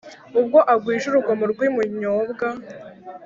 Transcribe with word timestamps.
ubwo 0.39 0.59
agwije 0.73 1.05
urugomo 1.07 1.43
rw'i 1.51 1.69
munyobwa, 1.75 2.47